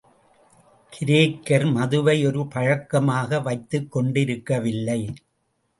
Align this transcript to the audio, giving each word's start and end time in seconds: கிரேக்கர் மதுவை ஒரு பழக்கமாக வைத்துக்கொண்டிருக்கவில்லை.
கிரேக்கர் 0.93 1.65
மதுவை 1.73 2.17
ஒரு 2.27 2.47
பழக்கமாக 2.47 3.39
வைத்துக்கொண்டிருக்கவில்லை. 3.39 5.01